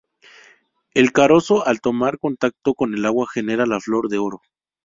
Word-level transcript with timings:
El 0.95 1.11
carozo 1.11 1.63
al 1.67 1.79
tomar 1.79 2.17
contacto 2.17 2.73
con 2.73 2.95
el 2.95 3.05
agua, 3.05 3.27
genera 3.31 3.67
la 3.67 3.79
"Flor 3.79 4.09
de 4.09 4.17
oro". 4.17 4.41